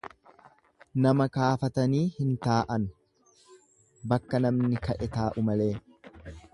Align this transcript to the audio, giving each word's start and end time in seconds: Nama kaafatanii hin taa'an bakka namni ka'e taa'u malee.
Nama 1.05 1.27
kaafatanii 1.35 2.01
hin 2.17 2.33
taa'an 2.47 2.89
bakka 4.15 4.41
namni 4.49 4.85
ka'e 4.89 5.15
taa'u 5.21 5.49
malee. 5.53 5.75